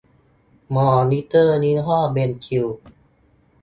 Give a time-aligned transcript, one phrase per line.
[0.75, 2.65] มอนิเตอร์ยี่ห้อเบนคิว